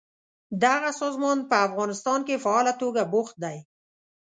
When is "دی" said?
3.43-3.57